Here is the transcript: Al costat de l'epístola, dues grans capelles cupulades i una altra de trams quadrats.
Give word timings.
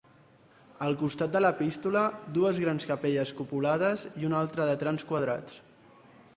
Al 0.85 0.95
costat 1.01 1.35
de 1.35 1.41
l'epístola, 1.43 2.01
dues 2.39 2.61
grans 2.65 2.89
capelles 2.93 3.35
cupulades 3.43 4.07
i 4.23 4.29
una 4.31 4.41
altra 4.45 4.69
de 4.71 4.77
trams 4.85 5.07
quadrats. 5.13 5.63